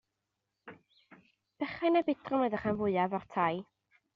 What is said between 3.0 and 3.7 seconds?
o'r tai.